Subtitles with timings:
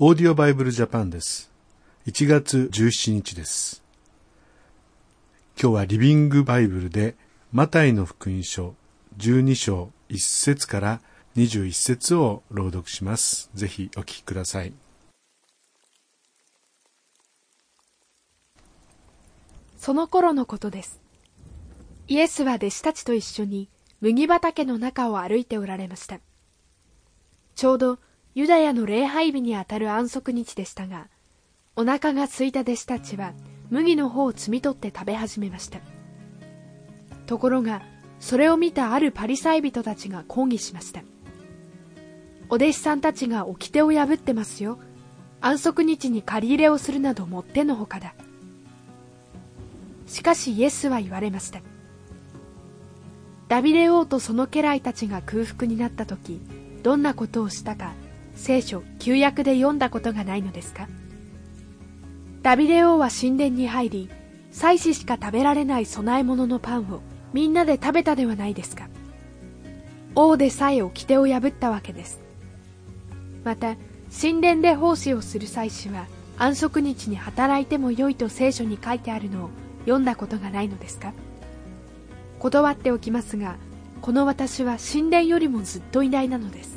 [0.00, 1.52] オーディオバイブルジャパンです。
[2.08, 3.80] 1月17日です。
[5.56, 7.14] 今日はリビングバイブルで
[7.52, 8.74] マタイの福音書
[9.18, 11.00] 12章1節から
[11.36, 13.50] 21節を朗読します。
[13.54, 14.72] ぜひお聞きください。
[19.78, 20.98] その頃のことです。
[22.08, 23.68] イエスは弟子たちと一緒に
[24.00, 26.18] 麦畑の中を歩いておられました。
[27.54, 28.00] ちょうど
[28.34, 31.06] ユダヤの礼拝日にあたる安息日でしたが、
[31.76, 33.32] お腹が空いた弟子たちは
[33.70, 35.78] 麦の方を摘み取って食べ始めました。
[37.26, 37.82] ところが、
[38.18, 41.02] それを見たあるパリサイ人たちが抗議しました。
[42.48, 44.78] お弟子さんたちが掟を破ってますよ。
[45.40, 48.14] 安息日に借り入れをするなどもってのほかだ。
[50.08, 51.60] しかしイエスは言われました。
[53.46, 56.40] ダビデ王とその家来たちが空腹になった時、
[56.82, 57.92] どんなことをしたか
[58.34, 60.88] 聖書旧約で読んだことがないのですか？
[62.42, 64.10] ダビデ王は神殿に入り
[64.52, 67.00] 祭司しか食べられない供え物のパンを
[67.32, 68.88] みんなで食べたではないですか？
[70.14, 72.20] 王でさえ掟を破ったわけです。
[73.44, 73.76] また
[74.20, 76.06] 神殿で奉仕をする祭司は
[76.38, 81.12] 安息日に働いてもよいと聖書に書いてあるのを読んだことがないのですか？
[82.38, 83.56] 断っておきますが
[84.02, 86.73] この私は神殿よりもずっと偉大なのです。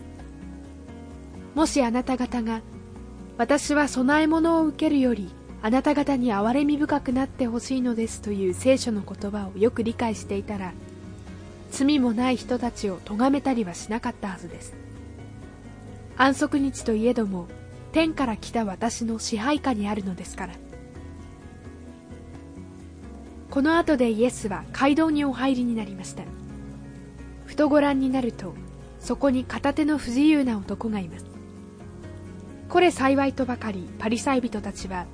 [1.57, 2.61] もしあなた方が
[3.39, 10.73] 私は供え物を受けるよりあなた方に憐れみ深くなってほしいのですという聖書の言葉をよく理解していたら
[11.71, 14.75] 罪もない人たちを咎めたりはしなかったはずです。
[16.15, 17.47] 安息日といえども
[17.91, 20.53] 天から来た私の支配下にあるのですから。
[23.49, 26.21] この後でイエスは街道にお入りになりました。
[27.47, 28.53] ふとご覧になると
[28.99, 31.36] そこに片手の不自由な男がいます。
[32.69, 35.05] これ幸いとばかりパリサイ人たちは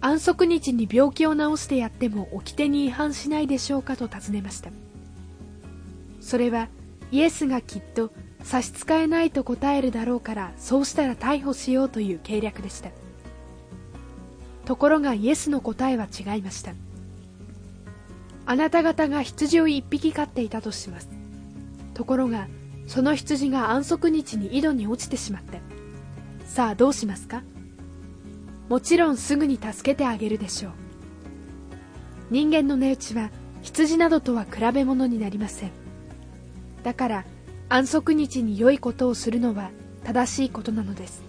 [0.00, 4.70] 安息日に病気を治してやっても掟に違反しないでしょうかと尋ねました。
[6.20, 6.68] それは
[7.10, 8.10] イエスがきっと
[8.42, 12.90] 差し支えないと答えるだろうからそうしたら逮捕しようという計略でした。
[14.66, 16.74] ところがイエスの答えは違いました。
[18.46, 21.08] あなた方が羊を一匹飼っていたとします。
[21.94, 22.48] ところが
[22.86, 25.77] その羊が安息日に井戸に落ちてしまった。
[26.58, 27.44] さあどうしますか？
[28.68, 30.72] もちろんすぐに助けてあげるでしょう。
[32.30, 33.30] 人間の値打ちは
[33.62, 35.70] 羊などとは比べ物になりません。
[36.82, 37.24] だから
[37.68, 39.70] 安息日に良いことをするのは
[40.02, 41.22] 正しいことなのです。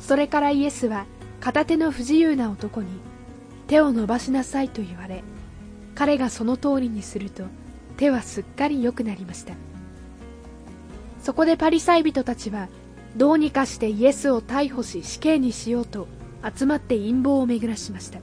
[0.00, 1.06] それからイエスは
[1.38, 2.88] 片手の不自由な男に
[3.68, 5.22] 手を伸ばしなさいと言われ
[5.94, 7.44] 彼がその通りにすると
[7.98, 9.54] 手はすっかり良くなりました。
[11.22, 12.68] そこでパリサイ人たちは
[13.18, 16.06] どうにかしてイエスを逮捕し死刑にしようと
[16.56, 18.20] 集まって陰謀を巡らしました。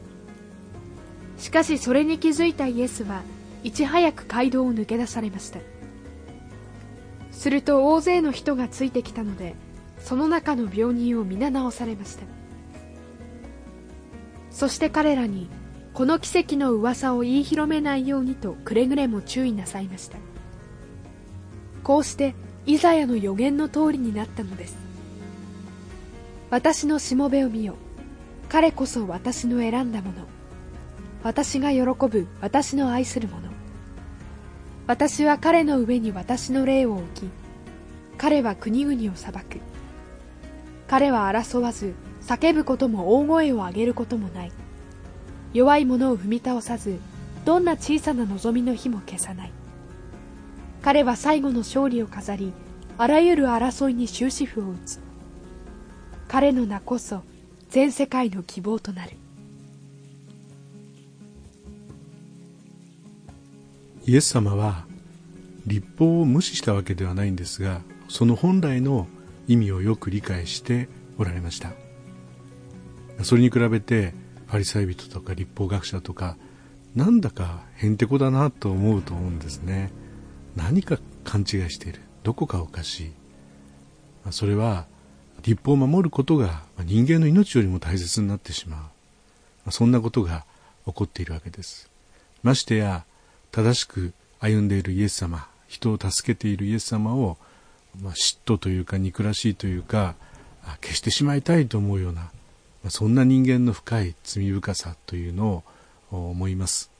[1.37, 3.21] しかしそれに気づいたイエスは
[3.61, 5.59] いち早く街道を抜け出されました。
[7.33, 9.55] すると大勢の人がついてきたので
[9.99, 12.23] その中の病人を皆直されました。
[14.49, 15.49] そして彼らに
[15.93, 20.17] この奇跡の噂を言い広めないようにとくれぐれも注意なさいました。
[21.83, 22.33] こうして
[22.65, 24.84] イザヤの予言の通りになったのです。
[26.49, 27.75] 私のしもべを見よ。
[28.49, 30.27] 彼こそ私の選んだもの。
[31.23, 33.49] 私が喜ぶ私の愛するもの。
[34.85, 37.29] 私は彼の上に私の霊を置き
[38.19, 39.59] 彼は国々を裁く。
[40.87, 44.51] 彼は争わず叫ぶことも大声を上げることもない。
[45.53, 46.99] 弱い者を踏み倒さず
[47.43, 49.51] どんな小さな望みの火も消さない。
[50.83, 52.53] 彼は最後の勝利を飾り
[52.99, 55.04] あらゆる争いに終止符を打つ。
[56.35, 57.23] 彼の名こそ
[57.69, 59.11] 全世界の希望となる。
[64.05, 64.85] イエス様は
[65.65, 67.79] 立法を無視したわけではないんですが
[68.09, 69.07] その本来の
[69.47, 71.71] 意味をよく理解しておられました。
[73.23, 74.13] それに比べて
[74.47, 76.35] パリサイ人とか立法学者とか
[76.95, 79.89] なんだかへんてこだなと思うと思うんですね。
[80.57, 82.01] 何か勘違いしている。
[82.23, 83.11] どこかおかしい。
[84.31, 84.93] それは
[85.45, 88.89] 立法を守ることが人間の命よりも大切になってしま
[89.67, 89.71] う。
[89.71, 90.43] そんなことが
[90.87, 91.87] 起こっているわけです。
[92.41, 93.05] ましてや
[93.51, 97.37] 正しく歩んでいるイエス様人を助けているイエス様を、
[98.01, 100.15] ま嫉妬というか憎らしいというか
[100.81, 102.29] 消してしまいたいと思うような
[102.83, 105.63] まそんな人間の深い罪深さというの
[106.11, 106.91] を思います、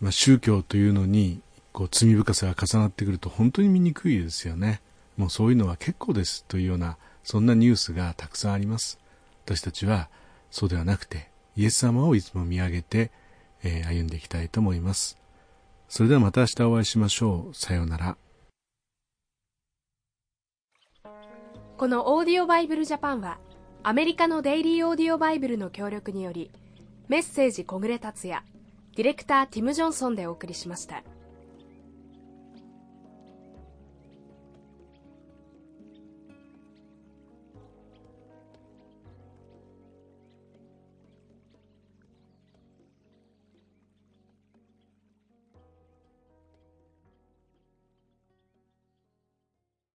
[0.00, 1.40] まあ、宗教というのに
[1.72, 4.80] こう罪深さが重なってくると本当に醜いですよね。
[5.20, 8.98] もうそういうのは結構ですというようなそんなニュースがたくさんあります。
[9.44, 10.08] 私たちは
[10.50, 13.10] そうではなくてイエス様をいつも見上げて、
[13.62, 15.18] えー、歩んでいきたいと思います。
[15.90, 17.54] それではまた明日お会いしましょう。
[17.54, 18.16] さようなら。
[21.76, 23.38] このオーディオバイブルジャパンは
[23.82, 26.50] アメリカのデイリーオーディオバイブルの協力により
[27.08, 28.42] メッセージ小暮達也
[28.96, 31.02] ディレクターティム・ジョンソンでお送りしました。